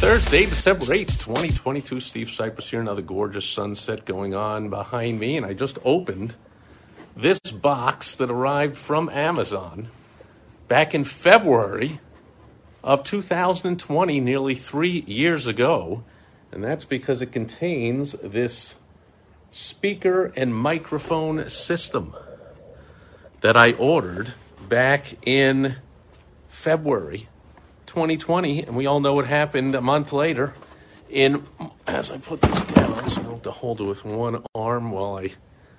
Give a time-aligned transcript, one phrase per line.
[0.00, 2.00] Thursday, December 8th, 2022.
[2.00, 2.80] Steve Sipress here.
[2.80, 5.36] Another gorgeous sunset going on behind me.
[5.36, 6.36] And I just opened
[7.14, 9.88] this box that arrived from Amazon
[10.68, 12.00] back in February
[12.82, 16.02] of 2020, nearly three years ago.
[16.50, 18.76] And that's because it contains this
[19.50, 22.14] speaker and microphone system
[23.42, 24.32] that I ordered
[24.66, 25.76] back in
[26.48, 27.28] February
[27.90, 30.54] 2020, and we all know what happened a month later.
[31.08, 31.44] In
[31.88, 35.32] as I put this down, I have to hold it with one arm while I,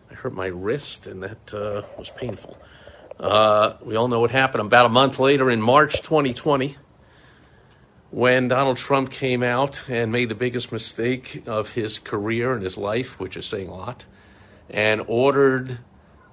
[0.09, 2.57] I hurt my wrist, and that uh, was painful.
[3.17, 6.76] Uh, we all know what happened about a month later in March 2020
[8.09, 12.77] when Donald Trump came out and made the biggest mistake of his career and his
[12.77, 14.04] life, which is saying a lot,
[14.70, 15.77] and ordered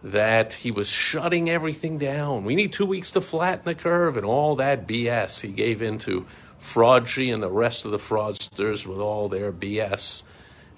[0.03, 2.45] that he was shutting everything down.
[2.45, 5.41] We need two weeks to flatten the curve and all that BS.
[5.41, 6.27] He gave in to
[6.61, 10.23] Fraudgy and the rest of the fraudsters with all their BS,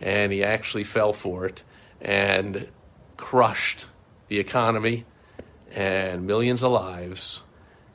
[0.01, 1.63] and he actually fell for it
[2.01, 2.69] and
[3.17, 3.87] crushed
[4.29, 5.05] the economy
[5.75, 7.43] and millions of lives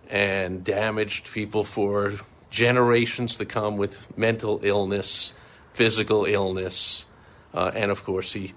[0.09, 2.13] and damaged people for
[2.49, 5.33] generations to come with mental illness,
[5.73, 7.05] physical illness,
[7.53, 8.53] uh, and of course, he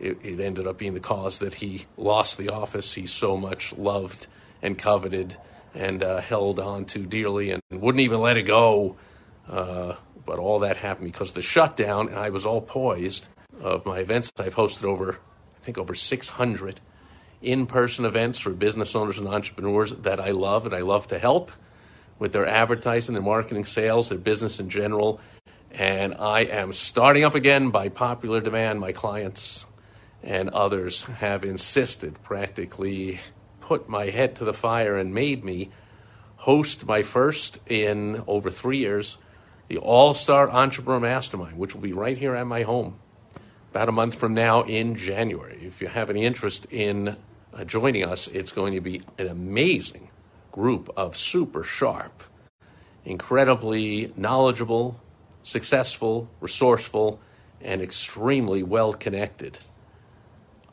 [0.00, 3.72] it, it, ended up being the cause that he lost the office he so much
[3.76, 4.26] loved
[4.62, 5.36] and coveted
[5.74, 8.96] and uh, held on to dearly and wouldn't even let it go.
[9.48, 9.94] Uh,
[10.26, 13.28] but all that happened because of the shutdown, and I was all poised
[13.62, 14.30] of my events.
[14.38, 16.80] I've hosted over, I think, over 600
[17.40, 21.18] in person events for business owners and entrepreneurs that I love and I love to
[21.18, 21.52] help
[22.18, 25.20] with their advertising, their marketing, sales, their business in general.
[25.70, 28.80] And I am starting up again by popular demand.
[28.80, 29.66] My clients
[30.22, 33.20] and others have insisted, practically
[33.60, 35.70] put my head to the fire and made me
[36.36, 39.18] host my first in over three years,
[39.68, 42.98] the All Star Entrepreneur Mastermind, which will be right here at my home
[43.70, 45.60] about a month from now in January.
[45.62, 47.16] If you have any interest in
[47.52, 50.08] uh, joining us, it's going to be an amazing
[50.50, 52.22] group of super sharp,
[53.04, 54.98] incredibly knowledgeable,
[55.42, 57.20] successful, resourceful,
[57.60, 59.58] and extremely well connected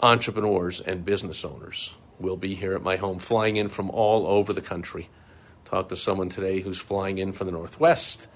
[0.02, 4.54] entrepreneurs and business owners will be here at my home, flying in from all over
[4.54, 5.10] the country.
[5.66, 8.28] Talked to someone today who's flying in from the Northwest.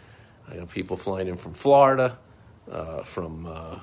[0.49, 2.17] I have people flying in from Florida,
[2.69, 3.79] uh, from uh,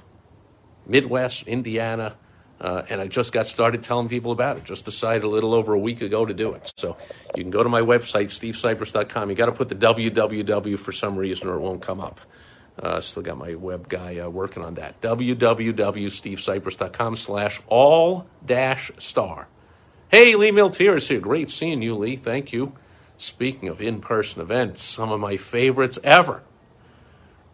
[0.86, 2.16] Midwest, Indiana,
[2.60, 4.64] uh, and I just got started telling people about it.
[4.64, 6.72] Just decided a little over a week ago to do it.
[6.76, 6.96] So
[7.36, 9.30] you can go to my website, stevesipress.com.
[9.30, 12.20] You got to put the www for some reason or it won't come up.
[12.78, 15.00] Uh, still got my web guy uh, working on that.
[15.00, 19.48] www.stevesipress.com slash all dash star.
[20.08, 21.20] Hey, Lee Milteer is here.
[21.20, 22.16] Great seeing you, Lee.
[22.16, 22.74] Thank you.
[23.16, 26.42] Speaking of in person events, some of my favorites ever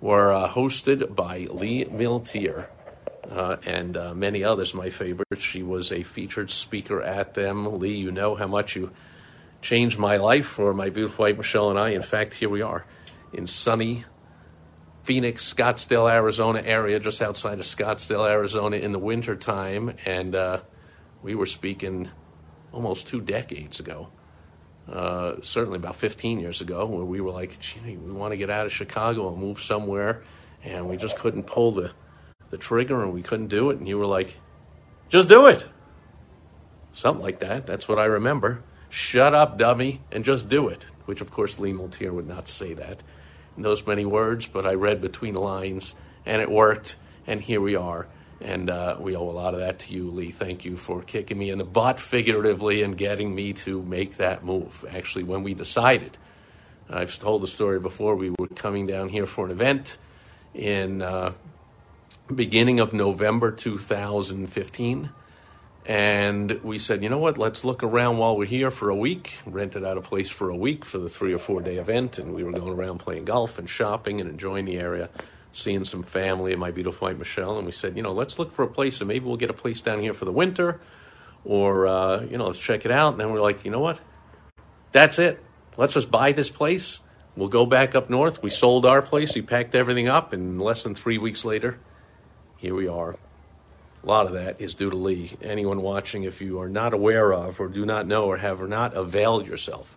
[0.00, 2.66] were uh, hosted by Lee Milteer.
[3.31, 5.25] Uh, and uh, many others, my favorites.
[5.39, 7.78] She was a featured speaker at them.
[7.78, 8.91] Lee, you know how much you
[9.62, 11.91] changed my life for my beautiful wife Michelle and I.
[11.91, 12.84] In fact, here we are
[13.33, 14.04] in sunny
[15.04, 19.94] Phoenix, Scottsdale, Arizona area, just outside of Scottsdale, Arizona in the wintertime.
[20.06, 20.60] And uh,
[21.22, 22.08] we were speaking
[22.70, 24.08] almost two decades ago,
[24.88, 28.64] uh, certainly about 15 years ago, where we were like, we want to get out
[28.64, 30.22] of Chicago and move somewhere.
[30.62, 31.91] And we just couldn't pull the,
[32.50, 33.78] the trigger and we couldn't do it.
[33.78, 34.36] And you were like,
[35.08, 35.66] just do it.
[36.92, 37.66] Something like that.
[37.66, 38.62] That's what I remember.
[38.88, 40.84] Shut up, dummy, and just do it.
[41.06, 43.02] Which, of course, Lee Milteer would not say that
[43.56, 46.96] those many words, but I read between the lines and it worked,
[47.26, 48.06] and here we are.
[48.40, 50.32] And uh, we owe a lot of that to you, Lee.
[50.32, 54.44] Thank you for kicking me in the butt figuratively and getting me to make that
[54.44, 54.84] move.
[54.91, 56.18] Actually, when we decided,
[56.91, 59.97] I've told the story before, we were coming down here for an event
[60.54, 61.32] in uh,
[62.34, 65.10] beginning of November 2015
[65.84, 69.38] and we said, you know what, let's look around while we're here for a week.
[69.44, 72.18] Rented out a place for a week for the three or four day event.
[72.18, 75.10] And we were going around playing golf and shopping and enjoying the area,
[75.50, 77.56] seeing some family and my beautiful wife Michelle.
[77.56, 79.54] And we said, you know, let's look for a place and maybe we'll get a
[79.54, 80.80] place down here for the winter
[81.44, 83.14] or, uh, you know, let's check it out.
[83.14, 83.98] And then we're like, you know what,
[84.92, 85.42] that's it.
[85.76, 87.00] Let's just buy this place.
[87.34, 88.40] We'll go back up north.
[88.40, 89.34] We sold our place.
[89.34, 90.32] We packed everything up.
[90.32, 91.78] And less than three weeks later,
[92.58, 93.16] here we are
[94.03, 95.33] A lot of that is due to Lee.
[95.41, 98.95] Anyone watching, if you are not aware of, or do not know, or have not
[98.95, 99.97] availed yourself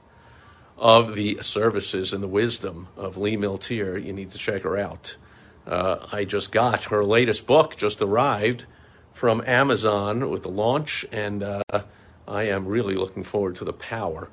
[0.77, 5.15] of the services and the wisdom of Lee Milteer, you need to check her out.
[5.65, 8.65] Uh, I just got her latest book, just arrived
[9.11, 11.63] from Amazon with the launch, and uh,
[12.27, 14.29] I am really looking forward to the power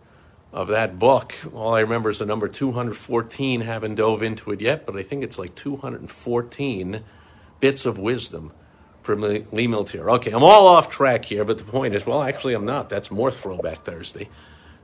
[0.52, 1.34] of that book.
[1.54, 5.24] All I remember is the number 214, haven't dove into it yet, but I think
[5.24, 7.02] it's like 214
[7.60, 8.52] bits of wisdom
[9.02, 10.12] from Lee Milteer.
[10.14, 12.88] Okay, I'm all off track here, but the point is, well, actually, I'm not.
[12.88, 14.28] That's more Throwback Thursday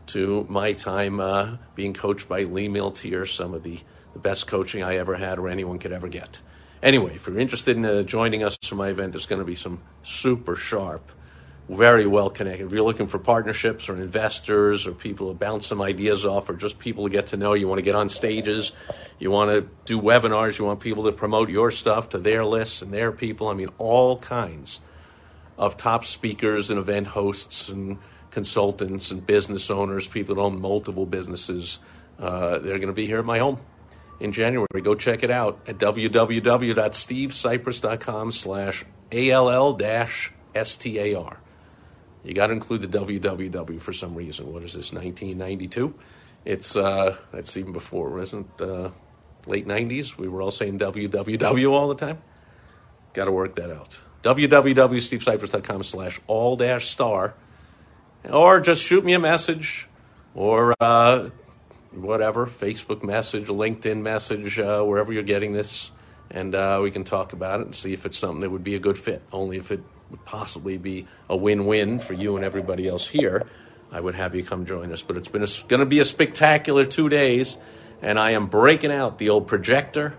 [0.09, 3.79] to my time uh, being coached by Lee Milteer, some of the,
[4.13, 6.41] the best coaching I ever had or anyone could ever get.
[6.83, 9.55] Anyway, if you're interested in uh, joining us for my event, there's going to be
[9.55, 11.11] some super sharp,
[11.69, 12.67] very well connected.
[12.67, 16.55] If you're looking for partnerships or investors or people to bounce some ideas off or
[16.55, 18.73] just people to get to know, you want to get on stages,
[19.19, 22.81] you want to do webinars, you want people to promote your stuff to their lists
[22.81, 23.49] and their people.
[23.49, 24.81] I mean, all kinds
[25.59, 27.99] of top speakers and event hosts and
[28.31, 31.79] consultants and business owners, people that own multiple businesses.
[32.19, 33.59] Uh, they're going to be here at my home
[34.21, 34.67] in January.
[34.83, 41.39] Go check it out at www.stevesipress.com slash ALL-STAR.
[42.25, 44.53] You got to include the www for some reason.
[44.53, 45.95] What is this, 1992?
[46.45, 48.91] It's, uh, that's even before, isn't uh,
[49.47, 50.17] late 90s?
[50.17, 52.19] We were all saying www all the time.
[53.13, 54.01] Got to work that out.
[54.23, 57.35] www.stevesipress.com slash all dash star
[58.29, 59.89] or just shoot me a message
[60.35, 61.29] or uh,
[61.93, 65.93] whatever Facebook message, LinkedIn message, uh, wherever you're getting this,
[66.31, 68.75] and uh, we can talk about it and see if it's something that would be
[68.75, 69.23] a good fit.
[69.33, 69.81] Only if it
[70.11, 73.47] would possibly be a win win for you and everybody else here,
[73.91, 75.03] I would have you come join us.
[75.03, 77.57] But it's been going to be a spectacular two days,
[78.03, 80.15] and I am breaking out the old projector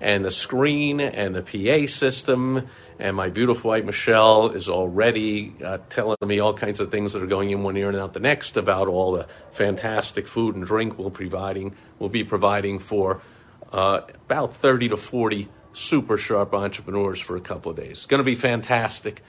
[0.00, 2.68] and the screen and the PA system
[2.98, 7.22] and my beautiful wife Michelle is already uh, telling me all kinds of things that
[7.22, 10.64] are going in one ear and out the next about all the fantastic food and
[10.64, 13.20] drink we'll providing we'll be providing for
[13.72, 17.90] uh, about 30 to 40 super sharp entrepreneurs for a couple of days.
[17.90, 19.22] It's going to be fantastic.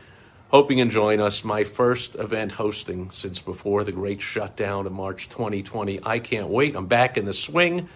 [0.49, 1.43] Hoping you join us.
[1.43, 6.01] My first event hosting since before the great shutdown of March 2020.
[6.05, 6.75] I can't wait.
[6.75, 7.89] I'm back in the swing.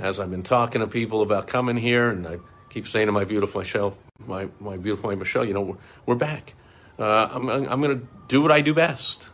[0.00, 2.38] As I've been talking to people about coming here, and I
[2.68, 5.76] keep saying to my beautiful Michelle, my, my beautiful Michelle, you know, we're,
[6.06, 6.54] we're back.
[6.98, 9.30] Uh, I'm, I'm going to do what I do best.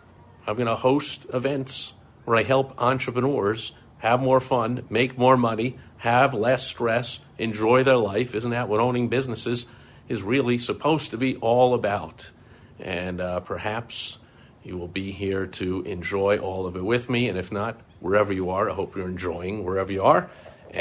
[0.46, 5.78] I'm going to host events where I help entrepreneurs have more fun, make more money,
[5.98, 8.34] have less stress, enjoy their life.
[8.34, 9.64] Isn't that what owning businesses
[10.08, 12.32] is really supposed to be all about?
[12.80, 14.18] And uh, perhaps
[14.64, 17.28] you will be here to enjoy all of it with me.
[17.28, 20.28] And if not, wherever you are, I hope you're enjoying wherever you are.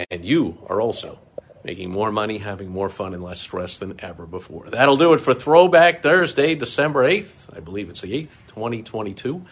[0.09, 1.19] And you are also
[1.63, 4.68] making more money, having more fun, and less stress than ever before.
[4.68, 7.56] That'll do it for Throwback Thursday, December 8th.
[7.56, 9.45] I believe it's the 8th, 2022.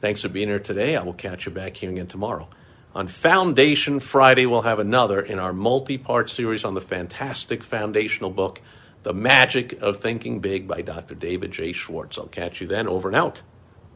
[0.00, 0.96] Thanks for being here today.
[0.96, 2.48] I will catch you back here again tomorrow.
[2.94, 8.30] On Foundation Friday, we'll have another in our multi part series on the fantastic foundational
[8.30, 8.60] book,
[9.02, 11.14] The Magic of Thinking Big by Dr.
[11.14, 11.72] David J.
[11.72, 12.18] Schwartz.
[12.18, 12.86] I'll catch you then.
[12.88, 13.40] Over and out.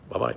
[0.08, 0.36] Bye bye.